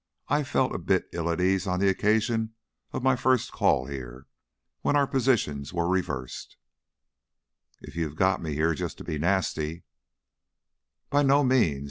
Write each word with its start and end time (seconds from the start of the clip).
I 0.29 0.41
felt 0.41 0.73
a 0.73 0.79
bit 0.79 1.07
ill 1.13 1.29
at 1.29 1.39
ease 1.39 1.67
on 1.67 1.79
the 1.79 1.87
occasion 1.87 2.55
of 2.91 3.03
my 3.03 3.15
first 3.15 3.51
call 3.51 3.85
here, 3.85 4.25
when 4.81 4.95
our 4.95 5.05
positions 5.05 5.73
were 5.73 5.87
reversed" 5.87 6.57
"If 7.83 7.95
you 7.95 8.09
got 8.15 8.41
me 8.41 8.55
here 8.55 8.73
just 8.73 8.97
to 8.97 9.03
be 9.03 9.19
nasty" 9.19 9.83
"By 11.11 11.21
no 11.21 11.43
means. 11.43 11.79